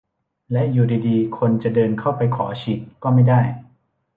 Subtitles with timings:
[0.51, 3.41] และอยู่ดีดีคนจะเดินเข้าไปขอฉีดก็ไม่ได้